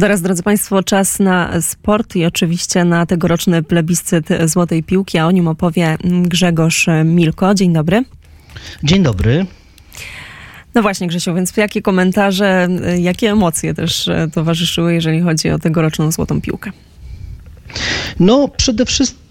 Teraz, 0.00 0.22
drodzy 0.22 0.42
Państwo, 0.42 0.82
czas 0.82 1.18
na 1.18 1.62
sport 1.62 2.16
i 2.16 2.24
oczywiście 2.24 2.84
na 2.84 3.06
tegoroczny 3.06 3.62
plebiscyt 3.62 4.28
Złotej 4.44 4.82
Piłki, 4.82 5.18
a 5.18 5.26
o 5.26 5.30
nim 5.30 5.48
opowie 5.48 5.96
Grzegorz 6.04 6.86
Milko. 7.04 7.54
Dzień 7.54 7.72
dobry. 7.72 8.04
Dzień 8.82 9.02
dobry. 9.02 9.46
No 10.74 10.82
właśnie, 10.82 11.06
Grzesiu, 11.06 11.34
więc 11.34 11.56
jakie 11.56 11.82
komentarze, 11.82 12.68
jakie 12.98 13.30
emocje 13.30 13.74
też 13.74 14.10
towarzyszyły, 14.32 14.94
jeżeli 14.94 15.20
chodzi 15.20 15.50
o 15.50 15.58
tegoroczną 15.58 16.12
Złotą 16.12 16.40
Piłkę? 16.40 16.70
No, 18.20 18.48
przede 18.48 18.86
wszystkim 18.86 19.28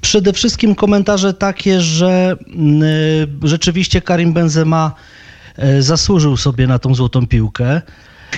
Przede 0.00 0.32
wszystkim 0.32 0.74
komentarze 0.74 1.34
takie, 1.34 1.80
że 1.80 2.36
y, 3.42 3.48
rzeczywiście 3.48 4.00
Karim 4.00 4.32
Benzema 4.32 4.94
y, 5.58 5.82
zasłużył 5.82 6.36
sobie 6.36 6.66
na 6.66 6.78
tą 6.78 6.94
złotą 6.94 7.26
piłkę. 7.26 7.82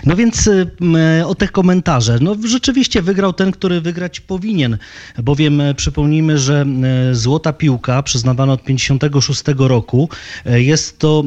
No 0.06 0.16
więc 0.16 0.46
y, 0.46 1.27
o 1.27 1.34
te 1.34 1.48
komentarze. 1.48 2.18
No 2.20 2.36
rzeczywiście 2.45 3.02
wygrał 3.02 3.32
ten, 3.32 3.52
który 3.52 3.80
wygrać 3.80 4.21
powinien, 4.21 4.79
bowiem 5.22 5.61
e, 5.61 5.75
przypomnijmy, 5.75 6.39
że 6.39 6.64
e, 7.11 7.14
złota 7.14 7.53
piłka 7.53 8.02
przyznawana 8.02 8.52
od 8.52 8.64
56 8.64 9.43
roku 9.58 10.08
e, 10.46 10.63
jest 10.63 10.99
to 10.99 11.25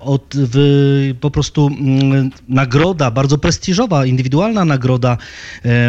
od, 0.00 0.34
w, 0.36 1.14
po 1.20 1.30
prostu 1.30 1.70
nagroda, 2.48 3.10
bardzo 3.10 3.38
prestiżowa, 3.38 4.06
indywidualna 4.06 4.64
nagroda 4.64 5.16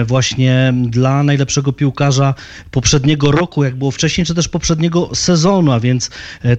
właśnie 0.06 0.74
dla 0.88 1.24
najlepszego 1.24 1.74
piłkarza 1.74 2.34
poprzedniego 2.72 3.32
roku, 3.32 3.64
jak 3.64 3.76
było 3.76 3.92
wcześniej, 3.92 4.26
czy 4.26 4.36
też 4.36 4.48
poprzedniego 4.48 5.16
sezonu, 5.16 5.72
a 5.72 5.80
więc 5.80 6.10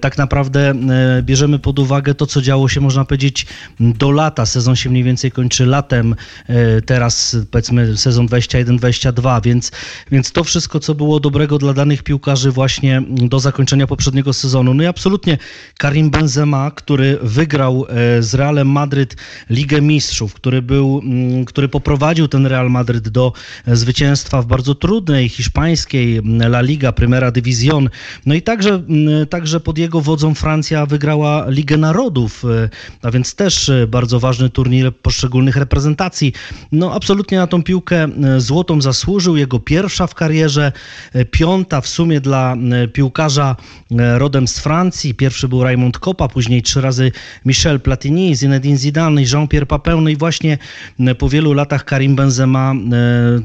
tak 0.01 0.17
naprawdę 0.17 0.73
bierzemy 1.21 1.59
pod 1.59 1.79
uwagę 1.79 2.15
to, 2.15 2.25
co 2.25 2.41
działo 2.41 2.69
się, 2.69 2.81
można 2.81 3.05
powiedzieć, 3.05 3.45
do 3.79 4.11
lata. 4.11 4.45
Sezon 4.45 4.75
się 4.75 4.89
mniej 4.89 5.03
więcej 5.03 5.31
kończy 5.31 5.60
latem, 5.65 6.15
e, 6.47 6.81
teraz 6.81 7.37
powiedzmy 7.51 7.97
sezon 7.97 8.27
21-22, 8.27 9.41
więc, 9.41 9.71
więc 10.11 10.31
to 10.31 10.43
wszystko, 10.43 10.79
co 10.79 10.95
było 10.95 11.19
dobrego 11.19 11.57
dla 11.57 11.73
danych 11.73 12.03
piłkarzy 12.03 12.51
właśnie 12.51 13.03
do 13.07 13.39
zakończenia 13.39 13.87
poprzedniego 13.87 14.33
sezonu. 14.33 14.73
No 14.73 14.83
i 14.83 14.85
absolutnie 14.85 15.37
Karim 15.77 16.09
Benzema, 16.09 16.71
który 16.71 17.19
wygrał 17.21 17.85
e, 17.89 18.23
z 18.23 18.33
Realem 18.33 18.67
Madryt 18.67 19.15
Ligę 19.49 19.81
Mistrzów, 19.81 20.33
który 20.33 20.61
był, 20.61 21.01
mm, 21.03 21.45
który 21.45 21.69
poprowadził 21.69 22.27
ten 22.27 22.45
Real 22.45 22.69
Madryt 22.69 23.09
do 23.09 23.33
e, 23.67 23.75
zwycięstwa 23.75 24.41
w 24.41 24.45
bardzo 24.45 24.75
trudnej 24.75 25.29
hiszpańskiej 25.29 26.17
mm, 26.17 26.41
La 26.41 26.61
Liga, 26.61 26.91
Primera 26.91 27.31
División. 27.31 27.89
No 28.25 28.35
i 28.35 28.41
także, 28.41 28.73
mm, 28.73 29.27
także 29.27 29.59
pod 29.59 29.77
jego 29.77 30.01
wodzą 30.01 30.35
Francja 30.35 30.85
wygrała 30.85 31.45
Ligę 31.49 31.77
Narodów, 31.77 32.43
a 33.01 33.11
więc 33.11 33.35
też 33.35 33.71
bardzo 33.87 34.19
ważny 34.19 34.49
turniej 34.49 34.91
poszczególnych 34.91 35.50
poszczególnych 35.51 35.57
reprezentacji. 35.57 36.33
No 36.71 36.93
absolutnie 36.93 37.37
na 37.37 37.47
tą 37.47 37.63
piłkę 37.63 38.03
e, 38.03 38.41
złotą 38.41 38.81
zasłużył. 38.81 39.37
Jego 39.37 39.59
pierwsza 39.59 40.07
w 40.07 40.15
karierze, 40.15 40.71
e, 41.13 41.25
piąta 41.25 41.81
w 41.81 41.87
sumie 41.87 42.21
dla 42.21 42.55
e, 42.55 42.87
piłkarza 42.87 43.55
rodem 44.17 44.47
z 44.47 44.59
Francji. 44.59 45.13
Pierwszy 45.13 45.47
był 45.47 45.63
Raymond 45.63 45.99
Kopa, 45.99 46.27
później 46.27 46.61
trzy 46.61 46.81
razy 46.81 47.11
Michel 47.45 47.79
Platini, 47.79 48.35
Zinedine 48.35 48.77
Zidane 48.77 49.21
i 49.21 49.25
Jean-Pierre 49.25 49.65
Papin. 49.65 50.03
No 50.03 50.09
i 50.09 50.15
właśnie 50.15 50.57
po 51.17 51.29
wielu 51.29 51.53
latach 51.53 51.85
Karim 51.85 52.15
Benzema, 52.15 52.73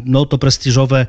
no 0.04 0.26
to 0.26 0.38
prestiżowe, 0.38 1.06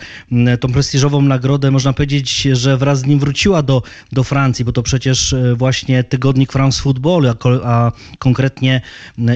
tą 0.60 0.72
prestiżową 0.74 1.22
nagrodę 1.22 1.72
można 1.72 1.94
powiedzieć, 1.94 2.42
że 2.42 2.78
wraz 2.78 3.00
z 3.00 3.06
nim 3.06 3.20
wróciła 3.20 3.62
do, 3.62 3.84
do 4.12 4.24
Francji, 4.24 4.66
bo 4.66 4.72
to 4.72 4.84
przecież 4.84 5.36
właśnie 5.56 6.04
tygodnik 6.04 6.52
France 6.52 6.82
Football, 6.82 7.28
a, 7.28 7.36
a 7.64 7.92
konkretnie 8.20 8.82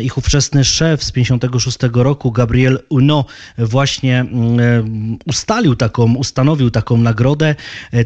ich 0.01 0.17
ówczesny 0.17 0.63
szef 0.63 1.03
z 1.03 1.11
50 1.11 1.45
1996 1.59 2.03
roku 2.03 2.31
Gabriel 2.31 2.79
Uno 2.89 3.25
właśnie 3.57 4.19
mm, 4.19 5.17
ustalił 5.25 5.75
taką, 5.75 6.15
ustanowił 6.15 6.71
taką 6.71 6.97
nagrodę. 6.97 7.55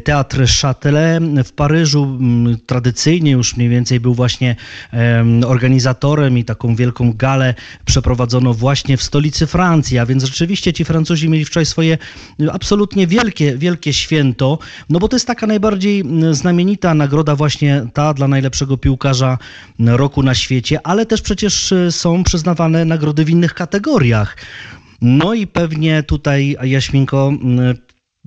Teatr 0.04 0.46
Châtelet 0.46 1.44
w 1.44 1.52
Paryżu 1.52 2.04
mm, 2.04 2.56
tradycyjnie 2.66 3.30
już 3.30 3.56
mniej 3.56 3.68
więcej 3.68 4.00
był 4.00 4.14
właśnie 4.14 4.56
organizatorem 5.46 6.38
i 6.38 6.44
taką 6.44 6.76
wielką 6.76 7.12
galę 7.12 7.54
przeprowadzono 7.84 8.54
właśnie 8.54 8.96
w 8.96 9.02
stolicy 9.02 9.46
Francji, 9.46 9.98
a 9.98 10.06
więc 10.06 10.24
rzeczywiście 10.24 10.72
ci 10.72 10.84
Francuzi 10.84 11.28
mieli 11.28 11.44
wczoraj 11.44 11.66
swoje 11.66 11.98
absolutnie 12.52 13.06
wielkie, 13.06 13.56
wielkie 13.58 13.92
święto, 13.92 14.58
no 14.90 14.98
bo 14.98 15.08
to 15.08 15.16
jest 15.16 15.26
taka 15.26 15.46
najbardziej 15.46 16.04
znamienita 16.30 16.94
nagroda 16.94 17.36
właśnie 17.36 17.86
ta 17.94 18.14
dla 18.14 18.28
najlepszego 18.28 18.76
piłkarza 18.76 19.38
roku 19.78 20.22
na 20.22 20.34
świecie, 20.34 20.80
ale 20.86 21.06
też 21.06 21.22
przecież 21.22 21.74
są 21.90 22.24
przyznawane 22.24 22.84
nagrody 22.84 23.24
w 23.24 23.30
innych 23.36 23.54
kategoriach. 23.54 24.36
No 25.00 25.34
i 25.34 25.46
pewnie 25.46 26.02
tutaj, 26.02 26.56
Jaśminko, 26.62 27.28
mm, 27.28 27.74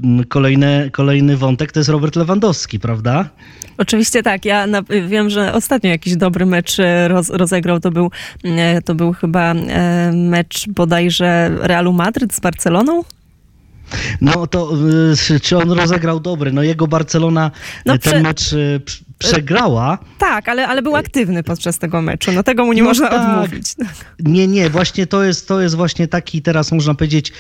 mm, 0.03 0.25
kolejny, 0.25 0.89
kolejny 0.93 1.37
wątek 1.37 1.71
to 1.71 1.79
jest 1.79 1.89
Robert 1.89 2.15
Lewandowski, 2.15 2.79
prawda? 2.79 3.29
Oczywiście 3.77 4.23
tak. 4.23 4.45
Ja 4.45 4.67
na, 4.67 4.81
wiem, 5.07 5.29
że 5.29 5.53
ostatnio 5.53 5.89
jakiś 5.89 6.15
dobry 6.15 6.45
mecz 6.45 6.79
e, 6.79 7.07
roz, 7.07 7.29
rozegrał. 7.29 7.79
To 7.79 7.91
był, 7.91 8.11
e, 8.43 8.81
to 8.81 8.95
był 8.95 9.13
chyba 9.13 9.53
e, 9.53 10.11
mecz 10.15 10.69
bodajże 10.69 11.51
Realu 11.61 11.93
Madryt 11.93 12.33
z 12.33 12.39
Barceloną. 12.39 13.03
No 14.21 14.47
to 14.47 14.71
czy 15.41 15.57
on 15.57 15.71
rozegrał 15.71 16.19
dobry? 16.19 16.51
No 16.51 16.63
jego 16.63 16.87
Barcelona 16.87 17.51
no, 17.85 17.97
ten 17.97 17.99
prze... 17.99 18.21
mecz 18.21 18.55
przegrała. 19.19 19.97
Tak, 20.17 20.49
ale, 20.49 20.67
ale 20.67 20.81
był 20.81 20.95
aktywny 20.95 21.43
podczas 21.43 21.79
tego 21.79 22.01
meczu. 22.01 22.31
No 22.31 22.43
tego 22.43 22.65
mu 22.65 22.73
nie 22.73 22.81
no 22.81 22.87
można 22.87 23.07
tak. 23.07 23.43
odmówić. 23.43 23.65
Nie, 24.19 24.47
nie, 24.47 24.69
właśnie 24.69 25.07
to 25.07 25.23
jest, 25.23 25.47
to 25.47 25.61
jest 25.61 25.75
właśnie 25.75 26.07
taki 26.07 26.41
teraz 26.41 26.71
można 26.71 26.93
powiedzieć 26.93 27.33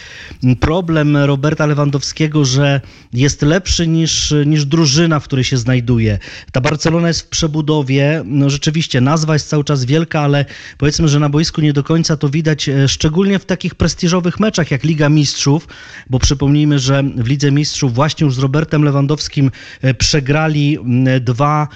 problem 0.59 1.17
Roberta 1.17 1.65
Lewandowskiego, 1.65 2.45
że 2.45 2.81
jest 3.13 3.41
lepszy 3.41 3.87
niż, 3.87 4.33
niż 4.45 4.65
drużyna, 4.65 5.19
w 5.19 5.23
której 5.23 5.43
się 5.43 5.57
znajduje. 5.57 6.19
Ta 6.51 6.61
Barcelona 6.61 7.07
jest 7.07 7.21
w 7.21 7.27
przebudowie. 7.27 8.21
No 8.25 8.49
rzeczywiście 8.49 9.01
nazwa 9.01 9.33
jest 9.33 9.49
cały 9.49 9.63
czas 9.63 9.85
wielka, 9.85 10.21
ale 10.21 10.45
powiedzmy, 10.77 11.07
że 11.07 11.19
na 11.19 11.29
boisku 11.29 11.61
nie 11.61 11.73
do 11.73 11.83
końca 11.83 12.17
to 12.17 12.29
widać, 12.29 12.69
e, 12.69 12.87
szczególnie 12.87 13.39
w 13.39 13.45
takich 13.45 13.75
prestiżowych 13.75 14.39
meczach 14.39 14.71
jak 14.71 14.83
Liga 14.83 15.09
Mistrzów, 15.09 15.67
bo 16.09 16.19
przypomnijmy, 16.19 16.79
że 16.79 17.03
w 17.03 17.27
Lidze 17.27 17.51
Mistrzów 17.51 17.93
właśnie 17.93 18.25
już 18.25 18.35
z 18.35 18.39
Robertem 18.39 18.83
Lewandowskim 18.83 19.51
e, 19.81 19.93
przegrali 19.93 20.77
dwa 21.21 21.68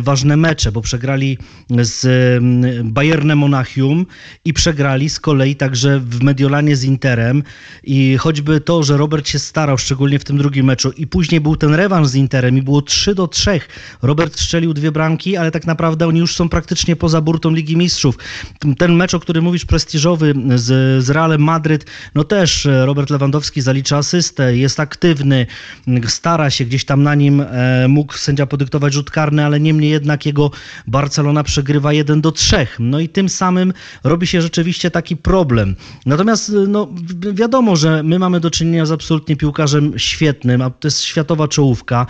ważne 0.00 0.36
mecze, 0.36 0.72
bo 0.72 0.80
przegrali 0.80 1.38
z 1.80 2.04
mm, 2.38 2.92
Bayernem 2.92 3.38
Monachium 3.38 4.06
i 4.44 4.52
przegrali 4.52 5.10
z 5.10 5.20
kolei 5.20 5.56
także 5.56 6.00
w 6.00 6.22
Mediolanie 6.22 6.76
z 6.76 6.84
Interem 6.84 7.42
i 7.82 8.16
choćby 8.16 8.60
to, 8.60 8.82
że 8.82 8.96
Robert 8.96 9.28
się 9.28 9.38
starał, 9.38 9.78
szczególnie 9.78 10.18
w 10.18 10.24
tym 10.24 10.38
drugim 10.38 10.66
meczu 10.66 10.90
i 10.90 11.06
później 11.06 11.40
był 11.40 11.56
ten 11.56 11.74
rewanż 11.74 12.08
z 12.08 12.14
Interem 12.14 12.58
i 12.58 12.62
było 12.62 12.82
3 12.82 13.14
do 13.14 13.28
3. 13.28 13.60
Robert 14.02 14.34
strzelił 14.34 14.74
dwie 14.74 14.92
bramki, 14.92 15.36
ale 15.36 15.50
tak 15.50 15.66
naprawdę 15.66 16.06
oni 16.06 16.20
już 16.20 16.36
są 16.36 16.48
praktycznie 16.48 16.96
poza 16.96 17.20
burtą 17.20 17.50
Ligi 17.50 17.76
Mistrzów. 17.76 18.18
Ten 18.78 18.94
mecz, 18.94 19.14
o 19.14 19.20
którym 19.20 19.44
mówisz, 19.44 19.64
prestiżowy 19.64 20.34
z, 20.54 21.04
z 21.04 21.10
Realem 21.10 21.42
Madryt, 21.42 21.86
no 22.14 22.24
też 22.24 22.66
e, 22.66 22.86
Robert 22.86 23.10
Lewandowski 23.10 23.60
zalicza 23.60 23.96
asystę, 23.96 24.56
jest 24.56 24.80
aktywny, 24.80 25.46
stara 26.08 26.50
się, 26.50 26.64
gdzieś 26.64 26.84
tam 26.84 27.02
na 27.02 27.14
nim 27.14 27.40
e, 27.40 27.88
mógł 27.88 28.16
sędzia 28.16 28.46
podyktować 28.46 28.92
rzut 28.92 29.10
karny, 29.10 29.21
ale 29.30 29.60
niemniej 29.60 29.90
jednak 29.90 30.26
jego 30.26 30.50
Barcelona 30.86 31.42
przegrywa 31.42 31.92
1 31.92 32.20
do 32.20 32.32
3. 32.32 32.66
No 32.78 33.00
i 33.00 33.08
tym 33.08 33.28
samym 33.28 33.72
robi 34.04 34.26
się 34.26 34.42
rzeczywiście 34.42 34.90
taki 34.90 35.16
problem. 35.16 35.76
Natomiast 36.06 36.52
no, 36.68 36.88
wiadomo, 37.32 37.76
że 37.76 38.02
my 38.02 38.18
mamy 38.18 38.40
do 38.40 38.50
czynienia 38.50 38.86
z 38.86 38.92
absolutnie 38.92 39.36
piłkarzem 39.36 39.98
świetnym, 39.98 40.62
a 40.62 40.70
to 40.70 40.88
jest 40.88 41.02
światowa 41.02 41.48
czołówka. 41.48 42.06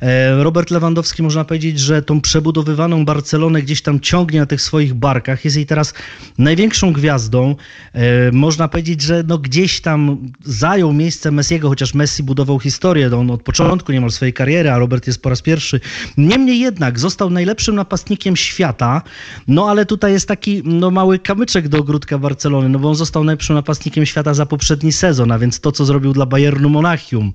E, 0.00 0.42
Robert 0.42 0.70
Lewandowski 0.70 1.22
można 1.22 1.44
powiedzieć, 1.44 1.78
że 1.78 2.02
tą 2.02 2.20
przebudowywaną 2.20 3.04
Barcelonę 3.04 3.62
gdzieś 3.62 3.82
tam 3.82 4.00
ciągnie 4.00 4.40
na 4.40 4.46
tych 4.46 4.62
swoich 4.62 4.94
barkach. 4.94 5.44
Jest 5.44 5.56
jej 5.56 5.66
teraz 5.66 5.94
największą 6.38 6.92
gwiazdą. 6.92 7.56
E, 7.92 8.32
można 8.32 8.68
powiedzieć, 8.68 9.02
że 9.02 9.24
no 9.26 9.38
gdzieś 9.38 9.80
tam 9.80 10.18
zajął 10.44 10.92
miejsce 10.92 11.30
Messiego, 11.30 11.68
chociaż 11.68 11.94
Messi 11.94 12.22
budował 12.22 12.60
historię. 12.60 13.10
On 13.18 13.30
od 13.30 13.42
początku 13.42 13.92
nie 13.92 14.00
ma 14.00 14.10
swojej 14.10 14.32
kariery, 14.32 14.70
a 14.70 14.78
Robert 14.78 15.06
jest 15.06 15.22
po 15.22 15.30
raz 15.30 15.42
pierwszy. 15.42 15.80
Niemniej 16.16 16.53
jednak 16.58 16.98
został 16.98 17.30
najlepszym 17.30 17.74
napastnikiem 17.74 18.36
świata, 18.36 19.02
no 19.48 19.68
ale 19.70 19.86
tutaj 19.86 20.12
jest 20.12 20.28
taki 20.28 20.62
no, 20.64 20.90
mały 20.90 21.18
kamyczek 21.18 21.68
do 21.68 21.78
ogródka 21.78 22.18
Barcelony, 22.18 22.68
no 22.68 22.78
bo 22.78 22.88
on 22.88 22.94
został 22.94 23.24
najlepszym 23.24 23.56
napastnikiem 23.56 24.06
świata 24.06 24.34
za 24.34 24.46
poprzedni 24.46 24.92
sezon, 24.92 25.32
a 25.32 25.38
więc 25.38 25.60
to, 25.60 25.72
co 25.72 25.84
zrobił 25.84 26.12
dla 26.12 26.26
Bayernu 26.26 26.68
Monachium, 26.68 27.32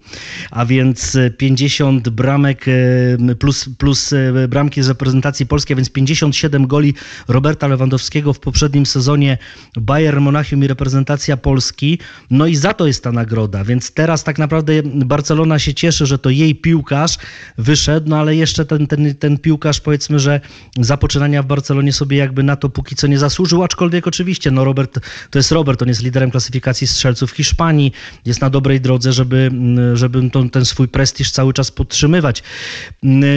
a 0.51 0.65
więc 0.65 1.17
50 1.37 2.07
e, 2.07 2.11
bramek 2.11 2.65
e, 2.67 3.35
plus, 3.35 3.69
plus 3.77 4.13
e, 4.13 4.47
bramki 4.47 4.83
z 4.83 4.89
reprezentacji 4.89 5.45
polskiej, 5.45 5.73
a 5.73 5.77
więc 5.77 5.89
57 5.89 6.67
goli 6.67 6.93
Roberta 7.27 7.67
Lewandowskiego 7.67 8.33
w 8.33 8.39
poprzednim 8.39 8.85
sezonie 8.85 9.37
Bayern 9.77 10.19
Monachium 10.19 10.63
i 10.63 10.67
reprezentacja 10.67 11.37
Polski, 11.37 11.99
no 12.31 12.45
i 12.45 12.55
za 12.55 12.73
to 12.73 12.87
jest 12.87 13.03
ta 13.03 13.11
nagroda, 13.11 13.63
więc 13.63 13.91
teraz 13.91 14.23
tak 14.23 14.39
naprawdę 14.39 14.73
Barcelona 14.83 15.59
się 15.59 15.73
cieszy, 15.73 16.05
że 16.05 16.19
to 16.19 16.29
jej 16.29 16.55
piłkarz 16.55 17.17
wyszedł, 17.57 18.09
no 18.09 18.17
ale 18.17 18.35
jeszcze 18.35 18.65
ten, 18.65 18.87
ten 18.87 19.08
ten, 19.15 19.37
piłkarz 19.37 19.79
powiedzmy, 19.79 20.19
że 20.19 20.41
zapoczynania 20.79 21.43
w 21.43 21.45
Barcelonie 21.45 21.93
sobie 21.93 22.17
jakby 22.17 22.43
na 22.43 22.55
to 22.55 22.69
póki 22.69 22.95
co 22.95 23.07
nie 23.07 23.19
zasłużył, 23.19 23.63
aczkolwiek 23.63 24.07
oczywiście, 24.07 24.51
no 24.51 24.65
Robert, 24.65 24.99
to 25.29 25.39
jest 25.39 25.51
Robert, 25.51 25.81
on 25.81 25.87
jest 25.87 26.03
liderem 26.03 26.31
klasyfikacji 26.31 26.87
strzelców 26.87 27.31
Hiszpanii, 27.31 27.91
jest 28.25 28.41
na 28.41 28.49
dobrej 28.49 28.81
drodze, 28.81 29.13
żeby, 29.13 29.51
żeby 29.93 30.29
ten, 30.29 30.49
ten 30.49 30.65
swój 30.65 30.87
prestiż 30.87 31.31
cały 31.31 31.53
czas 31.53 31.71
podtrzymywać. 31.71 32.43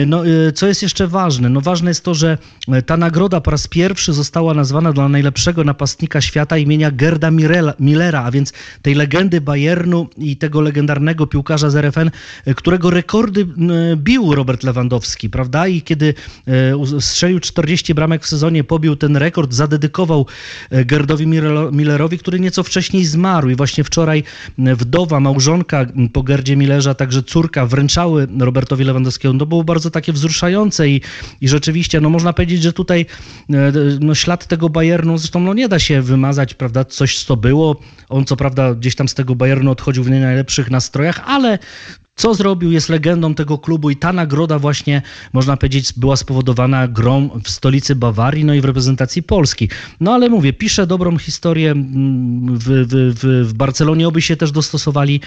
No, 0.07 0.23
co 0.55 0.67
jest 0.67 0.81
jeszcze 0.81 1.07
ważne? 1.07 1.49
No 1.49 1.61
ważne 1.61 1.89
jest 1.89 2.03
to, 2.03 2.13
że 2.13 2.37
ta 2.85 2.97
nagroda 2.97 3.41
po 3.41 3.51
raz 3.51 3.67
pierwszy 3.67 4.13
została 4.13 4.53
nazwana 4.53 4.93
dla 4.93 5.09
najlepszego 5.09 5.63
napastnika 5.63 6.21
świata 6.21 6.57
imienia 6.57 6.91
Gerda 6.91 7.31
Millera, 7.79 8.23
a 8.23 8.31
więc 8.31 8.53
tej 8.81 8.95
legendy 8.95 9.41
Bayernu 9.41 10.07
i 10.17 10.37
tego 10.37 10.61
legendarnego 10.61 11.27
piłkarza 11.27 11.69
z 11.69 11.75
RFN, 11.75 12.11
którego 12.55 12.89
rekordy 12.89 13.47
bił 13.95 14.35
Robert 14.35 14.63
Lewandowski, 14.63 15.29
prawda? 15.29 15.62
I 15.67 15.81
kiedy 15.81 16.13
e, 16.47 17.01
strzelił 17.01 17.39
40 17.39 17.93
bramek 17.93 18.23
w 18.23 18.27
sezonie, 18.27 18.63
pobił 18.63 18.95
ten 18.95 19.17
rekord, 19.17 19.53
zadedykował 19.53 20.25
e, 20.69 20.85
Gerdowi 20.85 21.27
Millerowi, 21.71 22.17
który 22.17 22.39
nieco 22.39 22.63
wcześniej 22.63 23.05
zmarł 23.05 23.49
i 23.49 23.55
właśnie 23.55 23.83
wczoraj 23.83 24.23
wdowa, 24.57 25.19
małżonka 25.19 25.85
po 26.13 26.23
Gerdzie 26.23 26.55
Millerze, 26.55 26.95
także 26.95 27.23
córka 27.23 27.65
wręczały 27.65 28.27
Robertowi 28.39 28.83
Lewandowskiemu. 28.83 29.39
To 29.39 29.45
było 29.45 29.63
bardzo 29.63 29.91
takie 29.91 30.13
wzruszające 30.13 30.89
i, 30.89 31.01
i 31.41 31.47
rzeczywiście, 31.47 32.01
no 32.01 32.09
można 32.09 32.33
powiedzieć, 32.33 32.63
że 32.63 32.73
tutaj 32.73 33.05
e, 33.49 33.71
no, 33.99 34.15
ślad 34.15 34.47
tego 34.47 34.69
Bayernu, 34.69 35.17
zresztą 35.17 35.39
no 35.39 35.53
nie 35.53 35.69
da 35.69 35.79
się 35.79 36.01
wymazać, 36.01 36.53
prawda, 36.53 36.85
coś 36.85 37.23
co 37.23 37.37
było. 37.37 37.79
On 38.09 38.25
co 38.25 38.35
prawda 38.35 38.75
gdzieś 38.75 38.95
tam 38.95 39.07
z 39.07 39.13
tego 39.13 39.35
Bayernu 39.35 39.71
odchodził 39.71 40.03
w 40.03 40.09
nie 40.09 40.19
najlepszych 40.19 40.71
nastrojach, 40.71 41.21
ale 41.25 41.59
co 42.15 42.33
zrobił, 42.33 42.71
jest 42.71 42.89
legendą 42.89 43.35
tego 43.35 43.57
klubu 43.57 43.89
i 43.89 43.95
ta 43.95 44.13
nagroda 44.13 44.59
właśnie, 44.59 45.01
można 45.33 45.57
powiedzieć, 45.57 45.93
była 45.97 46.15
spowodowana 46.15 46.87
grą 46.87 47.29
w 47.43 47.49
stolicy 47.49 47.95
Bawarii, 47.95 48.45
no 48.45 48.53
i 48.53 48.61
w 48.61 48.65
reprezentacji 48.65 49.23
Polski. 49.23 49.69
No 49.99 50.13
ale 50.13 50.29
mówię, 50.29 50.53
piszę 50.53 50.87
dobrą 50.87 51.17
historię 51.17 51.71
mm, 51.71 52.57
w, 52.57 52.63
w, 52.63 53.13
w, 53.19 53.49
w 53.49 53.53
Barcelonie, 53.53 54.07
oby 54.07 54.21
się 54.21 54.35
też 54.35 54.51
dostosowali, 54.51 55.21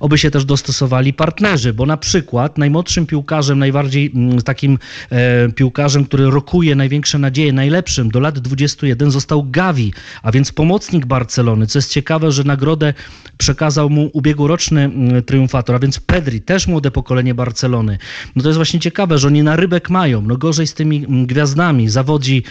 oby 0.00 0.18
się 0.18 0.30
też 0.30 0.44
dostosowali 0.44 1.12
partnerzy, 1.12 1.72
bo 1.72 1.86
na 1.86 1.96
przykład 1.96 2.58
najmłodszym 2.58 3.06
piłkarzem, 3.06 3.58
najbardziej 3.58 4.10
mm, 4.14 4.42
takim 4.42 4.78
e, 5.10 5.48
piłkarzem, 5.48 6.04
który 6.04 6.30
rokuje 6.30 6.74
największe 6.74 7.18
nadzieje, 7.18 7.52
najlepszym 7.52 8.10
do 8.10 8.20
lat 8.20 8.38
21 8.38 9.10
został 9.10 9.44
Gavi, 9.50 9.92
a 10.22 10.32
więc 10.32 10.52
pomocnik 10.52 11.06
Barcelony, 11.06 11.66
co 11.66 11.78
jest 11.78 11.90
ciekawe, 11.90 12.32
że 12.32 12.44
nagrodę 12.44 12.94
przekazał 13.38 13.90
mu 13.90 14.10
ubiegłoroczny 14.12 14.84
mm, 14.84 15.22
triumfator, 15.22 15.76
a 15.76 15.78
więc 15.78 16.00
Pedri, 16.22 16.40
też 16.40 16.66
młode 16.66 16.90
pokolenie 16.90 17.34
Barcelony. 17.34 17.98
No 18.36 18.42
to 18.42 18.48
jest 18.48 18.56
właśnie 18.56 18.80
ciekawe, 18.80 19.18
że 19.18 19.26
oni 19.26 19.42
na 19.42 19.56
rybek 19.56 19.90
mają. 19.90 20.22
No 20.22 20.36
gorzej 20.36 20.66
z 20.66 20.74
tymi 20.74 20.96
mm, 20.96 21.26
gwiazdami. 21.26 21.88
Zawodzi, 21.88 22.42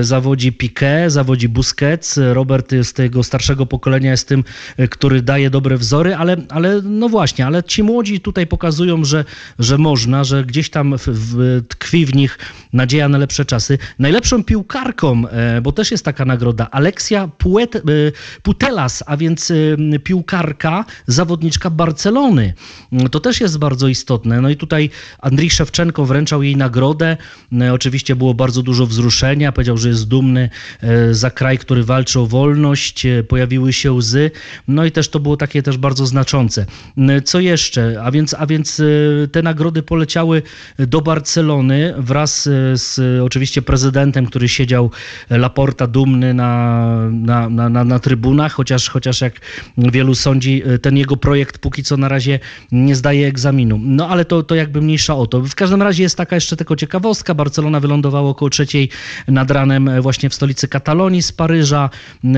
zawodzi 0.00 0.52
Piqué, 0.52 1.10
zawodzi 1.10 1.48
Busquets. 1.48 2.20
Robert 2.32 2.70
z 2.82 2.92
tego 2.92 3.22
starszego 3.22 3.66
pokolenia 3.66 4.10
jest 4.10 4.28
tym, 4.28 4.44
e, 4.76 4.88
który 4.88 5.22
daje 5.22 5.50
dobre 5.50 5.76
wzory, 5.76 6.14
ale, 6.14 6.36
ale 6.48 6.80
no 6.82 7.08
właśnie, 7.08 7.46
ale 7.46 7.62
ci 7.62 7.82
młodzi 7.82 8.20
tutaj 8.20 8.46
pokazują, 8.46 9.04
że, 9.04 9.24
że 9.58 9.78
można, 9.78 10.24
że 10.24 10.44
gdzieś 10.44 10.70
tam 10.70 10.98
w, 10.98 11.08
w, 11.08 11.62
tkwi 11.68 12.06
w 12.06 12.14
nich 12.14 12.38
nadzieja 12.72 13.08
na 13.08 13.18
lepsze 13.18 13.44
czasy. 13.44 13.78
Najlepszą 13.98 14.44
piłkarką, 14.44 15.28
e, 15.28 15.60
bo 15.60 15.72
też 15.72 15.90
jest 15.90 16.04
taka 16.04 16.24
nagroda, 16.24 16.68
Alexia 16.70 17.28
Puet, 17.38 17.76
e, 17.76 17.80
Putelas, 18.42 19.04
a 19.06 19.16
więc 19.16 19.52
piłkarka, 20.04 20.84
zawodniczka 21.06 21.70
Barcelony. 21.70 22.54
To 23.10 23.20
też 23.20 23.40
jest 23.40 23.58
bardzo 23.58 23.88
istotne. 23.88 24.40
No 24.40 24.50
i 24.50 24.56
tutaj 24.56 24.90
Andrii 25.20 25.50
Szewczenko 25.50 26.04
wręczał 26.04 26.42
jej 26.42 26.56
nagrodę. 26.56 27.16
E, 27.60 27.72
oczywiście 27.72 28.16
było 28.16 28.34
bardzo 28.34 28.62
dużo 28.62 28.86
wzruszenia. 28.86 29.52
Powiedział, 29.52 29.76
że 29.76 29.88
jest 29.88 30.08
dumny 30.08 30.50
e, 30.80 31.14
za 31.14 31.30
kraj, 31.30 31.58
który 31.58 31.84
walczy 31.84 32.20
o 32.20 32.26
wolność. 32.26 33.06
E, 33.06 33.24
pojawiły 33.24 33.72
się 33.72 33.92
łzy. 33.92 34.30
No 34.68 34.84
i 34.84 34.90
też 34.90 35.08
to 35.08 35.20
było 35.20 35.36
takie 35.36 35.62
też 35.62 35.78
bardzo 35.78 36.06
znaczące. 36.06 36.66
Co 37.24 37.40
jeszcze? 37.40 38.02
A 38.02 38.10
więc, 38.10 38.34
a 38.38 38.46
więc 38.46 38.82
te 39.32 39.42
nagrody 39.42 39.82
poleciały 39.82 40.42
do 40.78 41.00
Barcelony 41.00 41.94
wraz 41.98 42.42
z 42.74 43.00
oczywiście 43.22 43.62
prezydentem, 43.62 44.26
który 44.26 44.48
siedział 44.48 44.90
Laporta 45.30 45.86
dumny 45.86 46.34
na, 46.34 46.86
na, 47.10 47.48
na, 47.48 47.68
na, 47.68 47.84
na 47.84 47.98
trybunach, 47.98 48.52
chociaż, 48.52 48.88
chociaż 48.88 49.20
jak 49.20 49.40
wielu 49.78 50.14
sądzi, 50.14 50.62
ten 50.82 50.96
jego 50.96 51.16
projekt 51.16 51.58
póki 51.58 51.82
co 51.82 51.96
na 51.96 52.08
razie 52.08 52.38
nie 52.72 52.83
zdaje 52.92 53.26
egzaminu. 53.26 53.80
No 53.82 54.08
ale 54.08 54.24
to, 54.24 54.42
to 54.42 54.54
jakby 54.54 54.80
mniejsza 54.80 55.16
o 55.16 55.26
to. 55.26 55.40
W 55.40 55.54
każdym 55.54 55.82
razie 55.82 56.02
jest 56.02 56.16
taka 56.16 56.34
jeszcze 56.34 56.56
tylko 56.56 56.76
ciekawostka. 56.76 57.34
Barcelona 57.34 57.80
wylądowała 57.80 58.30
około 58.30 58.50
trzeciej 58.50 58.88
nad 59.28 59.50
ranem 59.50 59.90
właśnie 60.02 60.30
w 60.30 60.34
stolicy 60.34 60.68
Katalonii 60.68 61.22
z 61.22 61.32
Paryża. 61.32 61.90
E, 62.24 62.30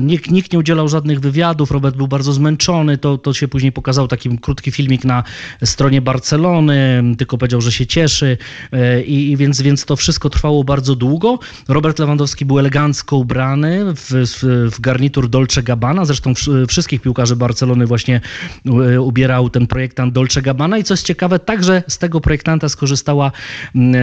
nikt, 0.00 0.30
nikt 0.30 0.52
nie 0.52 0.58
udzielał 0.58 0.88
żadnych 0.88 1.20
wywiadów. 1.20 1.70
Robert 1.70 1.96
był 1.96 2.08
bardzo 2.08 2.32
zmęczony. 2.32 2.98
To, 2.98 3.18
to 3.18 3.32
się 3.32 3.48
później 3.48 3.72
pokazał 3.72 4.08
taki 4.08 4.38
krótki 4.38 4.70
filmik 4.70 5.04
na 5.04 5.22
stronie 5.64 6.02
Barcelony. 6.02 7.02
Tylko 7.18 7.38
powiedział, 7.38 7.60
że 7.60 7.72
się 7.72 7.86
cieszy. 7.86 8.38
E, 8.72 9.02
I, 9.02 9.30
i 9.30 9.36
więc, 9.36 9.62
więc 9.62 9.84
to 9.84 9.96
wszystko 9.96 10.30
trwało 10.30 10.64
bardzo 10.64 10.96
długo. 10.96 11.38
Robert 11.68 11.98
Lewandowski 11.98 12.44
był 12.44 12.58
elegancko 12.58 13.16
ubrany 13.16 13.94
w, 13.94 14.10
w, 14.10 14.70
w 14.74 14.80
garnitur 14.80 15.28
Dolce 15.28 15.62
Gabbana. 15.62 16.04
Zresztą 16.04 16.32
wszystkich 16.68 17.00
piłkarzy 17.00 17.36
Barcelony 17.36 17.86
właśnie 17.86 18.20
e, 18.66 19.00
ubierał 19.00 19.50
ten 19.54 19.66
projektant 19.66 20.12
Dolce 20.14 20.42
Gabbana 20.42 20.78
i 20.78 20.84
co 20.84 20.94
jest 20.94 21.06
ciekawe, 21.06 21.38
także 21.38 21.82
z 21.88 21.98
tego 21.98 22.20
projektanta 22.20 22.68
skorzystała 22.68 23.32
mm, 23.74 23.94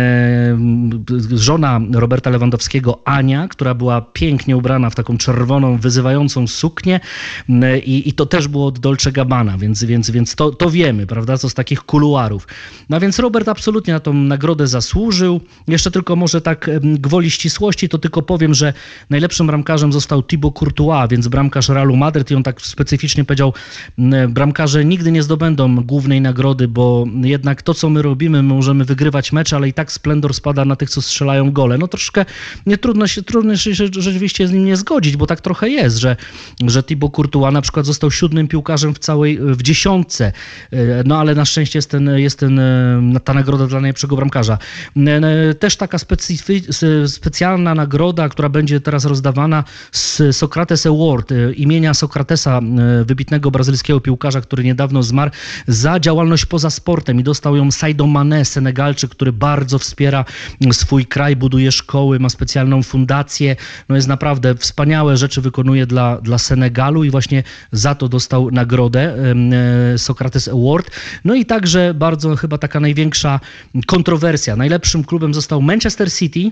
e, 1.34 1.38
żona 1.38 1.82
Roberta 1.94 2.30
Lewandowskiego, 2.30 3.02
Ania, 3.06 3.48
która 3.48 3.74
była 3.74 4.02
pięknie 4.02 4.58
ubrana 4.58 4.90
w 4.90 4.96
taką 4.96 5.18
czerwoną, 5.18 5.78
wyzywającą 5.78 6.48
suknię 6.48 7.00
mm, 7.50 7.84
i, 7.84 8.10
i 8.10 8.14
to 8.14 8.26
też 8.26 8.48
było 8.48 8.66
od 8.66 8.80
Dolce 8.80 9.12
Gabbana, 9.12 9.58
więc, 9.58 9.84
więc, 9.84 10.12
więc 10.12 10.36
to, 10.36 10.52
to 10.52 10.70
wiemy, 10.70 11.08
prawda, 11.08 11.38
co 11.38 11.50
z 11.50 11.54
takich 11.54 11.82
kuluarów. 11.84 12.48
No 12.90 13.00
więc 13.00 13.20
Robert 13.20 13.48
absolutnie 13.48 13.94
na 13.94 14.00
tą 14.00 14.14
nagrodę 14.14 14.68
zasłużył. 14.68 15.42
Jeszcze 15.68 15.92
tylko 15.92 16.16
może 16.16 16.42
tak 16.42 16.70
gwoli 16.84 17.32
ścisłości, 17.32 17.90
to 17.90 17.98
tylko 17.98 18.22
powiem, 18.22 18.54
że 18.54 18.74
najlepszym 19.10 19.48
bramkarzem 19.48 19.94
został 19.94 20.24
Thibaut 20.24 20.60
Courtois, 20.60 21.10
więc 21.10 21.28
bramkarz 21.28 21.70
Realu 21.70 21.96
Madryt 21.96 22.32
i 22.32 22.36
on 22.36 22.44
tak 22.44 22.62
specyficznie 22.62 23.26
powiedział, 23.26 23.54
bramkarze 24.30 24.86
nigdy 24.86 25.12
nie 25.12 25.24
zdobędą 25.42 25.76
głównej 25.76 26.22
nagrody, 26.22 26.68
bo 26.68 27.06
jednak 27.24 27.62
to, 27.62 27.74
co 27.74 27.90
my 27.90 28.02
robimy, 28.02 28.44
my 28.44 28.54
możemy 28.54 28.86
wygrywać 28.86 29.32
mecze, 29.32 29.56
ale 29.56 29.68
i 29.68 29.74
tak 29.74 29.92
splendor 29.92 30.34
spada 30.34 30.66
na 30.66 30.76
tych, 30.76 30.90
co 30.90 31.02
strzelają 31.02 31.52
gole. 31.52 31.78
No 31.78 31.88
troszkę 31.88 32.26
nie 32.66 32.78
trudno 32.78 33.08
się, 33.08 33.24
trudno 33.24 33.58
się 33.58 33.74
rzeczywiście 33.74 34.48
z 34.48 34.52
nim 34.52 34.66
nie 34.66 34.78
zgodzić, 34.78 35.18
bo 35.18 35.28
tak 35.28 35.42
trochę 35.42 35.70
jest, 35.70 35.98
że, 35.98 36.16
że 36.68 36.84
Thibaut 36.84 37.16
Courtois 37.16 37.54
na 37.54 37.62
przykład 37.62 37.86
został 37.86 38.12
siódmym 38.12 38.48
piłkarzem 38.48 38.94
w 38.94 39.00
całej, 39.00 39.40
w 39.42 39.62
dziesiątce, 39.62 40.32
e, 40.72 41.04
no 41.06 41.20
ale 41.20 41.36
na 41.36 41.46
szczęście 41.46 41.78
jest, 41.78 41.90
ten, 41.90 42.10
jest 42.16 42.40
ten, 42.40 42.60
e, 42.60 43.20
ta 43.24 43.34
nagroda 43.34 43.68
dla 43.68 43.82
najlepszego 43.82 44.16
bramkarza. 44.16 44.58
E, 44.98 45.54
też 45.56 45.76
taka 45.76 45.98
specjalna 47.08 47.76
nagroda, 47.76 48.30
która 48.30 48.50
będzie 48.50 48.82
teraz 48.82 49.06
rozdawana 49.06 49.64
z 49.92 50.36
Socrates 50.36 50.86
Award, 50.86 51.34
imienia 51.56 51.94
Sokratesa, 51.94 52.62
wybitnego 53.06 53.52
brazylijskiego 53.52 54.02
piłkarza, 54.02 54.42
który 54.42 54.64
niedawno 54.64 55.04
zmarł, 55.04 55.31
za 55.68 56.00
działalność 56.00 56.46
poza 56.46 56.70
sportem 56.70 57.20
i 57.20 57.24
dostał 57.24 57.56
ją 57.56 57.72
Saido 57.72 58.08
Mane, 58.08 58.46
Senegalczyk, 58.46 59.12
który 59.12 59.34
bardzo 59.34 59.80
wspiera 59.80 60.26
swój 60.72 61.06
kraj, 61.06 61.36
buduje 61.36 61.72
szkoły, 61.72 62.20
ma 62.20 62.30
specjalną 62.30 62.84
fundację, 62.84 63.56
no 63.90 63.96
jest 63.96 64.08
naprawdę 64.08 64.56
wspaniałe 64.56 65.18
rzeczy 65.18 65.42
wykonuje 65.42 65.86
dla, 65.86 66.22
dla 66.22 66.38
Senegalu 66.38 67.04
i 67.04 67.10
właśnie 67.10 67.44
za 67.72 67.96
to 67.96 68.10
dostał 68.10 68.52
nagrodę 68.52 69.16
e, 69.94 69.98
Socrates 69.98 70.48
Award. 70.48 70.92
No 71.26 71.36
i 71.36 71.46
także 71.46 71.94
bardzo 71.94 72.36
chyba 72.36 72.58
taka 72.58 72.80
największa 72.80 73.40
kontrowersja. 73.88 74.56
Najlepszym 74.56 75.04
klubem 75.04 75.34
został 75.34 75.62
Manchester 75.62 76.14
City, 76.14 76.52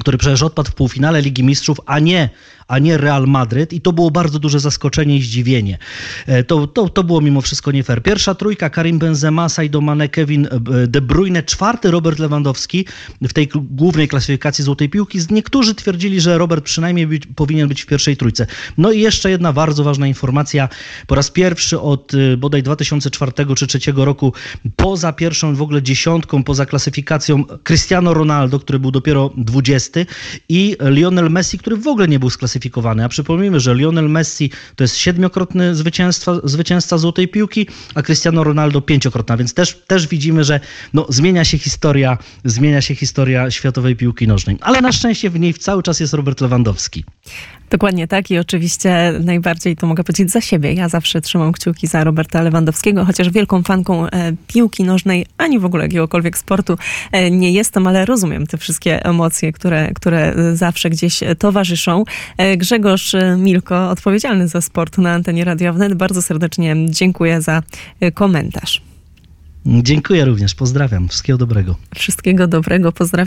który 0.00 0.18
przecież 0.18 0.42
odpadł 0.42 0.70
w 0.70 0.74
półfinale 0.74 1.22
Ligi 1.22 1.44
Mistrzów, 1.44 1.80
a 1.86 1.98
nie 1.98 2.30
a 2.68 2.78
nie 2.78 2.98
Real 2.98 3.26
Madryt 3.26 3.72
i 3.72 3.80
to 3.80 3.92
było 3.92 4.10
bardzo 4.10 4.38
duże 4.38 4.60
zaskoczenie 4.60 5.16
i 5.16 5.22
zdziwienie. 5.22 5.78
E, 6.26 6.44
to, 6.44 6.66
to, 6.66 6.88
to 6.88 7.04
było 7.04 7.20
mimo 7.20 7.40
wszystko 7.40 7.72
nie 7.72 7.82
fair. 7.82 8.02
Pierwsza 8.02 8.34
trójka 8.34 8.70
Karim 8.70 8.98
Benzema, 8.98 9.48
Sadio 9.48 9.80
Mane, 9.80 10.08
Kevin 10.08 10.46
e, 10.46 10.86
De 10.86 11.00
Bruyne, 11.00 11.42
czwarty 11.42 11.90
Robert 11.90 12.18
Lewandowski 12.18 12.86
w 13.22 13.32
tej 13.32 13.48
głównej 13.54 14.08
klasyfikacji 14.08 14.64
Złotej 14.64 14.88
Piłki. 14.88 15.18
Niektórzy 15.30 15.74
twierdzili, 15.74 16.20
że 16.20 16.38
Robert 16.38 16.64
przynajmniej 16.64 17.06
być, 17.06 17.26
powinien 17.26 17.68
być 17.68 17.82
w 17.82 17.86
pierwszej 17.86 18.16
trójce. 18.16 18.46
No 18.78 18.92
i 18.92 19.00
jeszcze 19.00 19.30
jedna 19.30 19.52
bardzo 19.52 19.84
ważna 19.84 20.06
informacja. 20.06 20.68
Po 21.06 21.14
raz 21.14 21.30
pierwszy 21.30 21.80
od 21.80 22.12
e, 22.14 22.36
bodaj 22.36 22.62
2004 22.62 23.32
czy 23.32 23.44
2003 23.44 23.92
roku 23.96 24.32
poza 24.76 25.12
pierwszą 25.12 25.54
w 25.54 25.62
ogóle 25.62 25.82
dziesiątką, 25.82 26.44
poza 26.44 26.66
klasyfikacją 26.66 27.44
Cristiano 27.64 28.14
Ronaldo, 28.14 28.60
który 28.60 28.78
był 28.78 28.90
dopiero 28.90 29.30
20 29.36 30.00
i 30.48 30.76
Lionel 30.80 31.30
Messi, 31.30 31.58
który 31.58 31.76
w 31.76 31.88
ogóle 31.88 32.08
nie 32.08 32.18
był 32.18 32.30
z 32.30 32.36
klasyfikacji 32.36 32.53
A 33.04 33.08
przypomnijmy, 33.08 33.60
że 33.60 33.74
Lionel 33.74 34.10
Messi 34.10 34.50
to 34.76 34.84
jest 34.84 34.96
siedmiokrotny 34.96 35.74
zwycięstwa, 35.74 36.32
zwycięzca 36.44 36.98
Złotej 36.98 37.28
Piłki, 37.28 37.66
a 37.94 38.02
Cristiano 38.02 38.44
Ronaldo 38.44 38.80
pięciokrotna, 38.80 39.36
więc 39.36 39.54
też, 39.54 39.82
też 39.86 40.08
widzimy, 40.08 40.44
że 40.44 40.60
no, 40.92 41.06
zmienia 41.08 41.44
się 41.44 41.58
historia, 41.58 42.18
zmienia 42.44 42.80
się 42.80 42.94
historia 42.94 43.50
światowej 43.50 43.96
piłki 43.96 44.28
nożnej. 44.28 44.58
Ale 44.60 44.80
na 44.80 44.92
szczęście 44.92 45.30
w 45.30 45.40
niej 45.40 45.54
cały 45.54 45.82
czas 45.82 46.00
jest 46.00 46.14
Robert 46.14 46.40
Lewandowski. 46.40 47.04
Dokładnie 47.74 48.08
tak 48.08 48.30
i 48.30 48.38
oczywiście 48.38 49.12
najbardziej 49.20 49.76
to 49.76 49.86
mogę 49.86 50.04
powiedzieć 50.04 50.30
za 50.30 50.40
siebie. 50.40 50.72
Ja 50.72 50.88
zawsze 50.88 51.20
trzymam 51.20 51.52
kciuki 51.52 51.86
za 51.86 52.04
Roberta 52.04 52.42
Lewandowskiego, 52.42 53.04
chociaż 53.04 53.30
wielką 53.30 53.62
fanką 53.62 54.06
e, 54.06 54.32
piłki 54.46 54.84
nożnej, 54.84 55.26
ani 55.38 55.58
w 55.58 55.64
ogóle 55.64 55.84
jakiegokolwiek 55.84 56.38
sportu 56.38 56.78
e, 57.12 57.30
nie 57.30 57.52
jestem, 57.52 57.86
ale 57.86 58.04
rozumiem 58.04 58.46
te 58.46 58.58
wszystkie 58.58 59.04
emocje, 59.04 59.52
które, 59.52 59.92
które 59.94 60.34
zawsze 60.56 60.90
gdzieś 60.90 61.20
towarzyszą. 61.38 62.04
E, 62.36 62.56
Grzegorz 62.56 63.12
Milko, 63.38 63.90
odpowiedzialny 63.90 64.48
za 64.48 64.60
sport 64.60 64.98
na 64.98 65.12
antenie 65.12 65.44
Radia 65.44 65.72
Wnet, 65.72 65.94
bardzo 65.94 66.22
serdecznie 66.22 66.76
dziękuję 66.88 67.40
za 67.40 67.62
komentarz. 68.14 68.82
Dziękuję 69.66 70.24
również, 70.24 70.54
pozdrawiam, 70.54 71.08
wszystkiego 71.08 71.38
dobrego. 71.38 71.76
Wszystkiego 71.94 72.46
dobrego, 72.46 72.92
pozdrawiam. 72.92 73.24